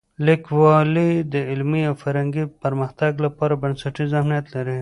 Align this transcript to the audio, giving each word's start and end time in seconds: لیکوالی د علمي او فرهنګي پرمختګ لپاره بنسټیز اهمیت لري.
لیکوالی 0.25 1.11
د 1.33 1.35
علمي 1.49 1.81
او 1.89 1.95
فرهنګي 2.03 2.43
پرمختګ 2.63 3.11
لپاره 3.25 3.59
بنسټیز 3.61 4.09
اهمیت 4.19 4.45
لري. 4.55 4.79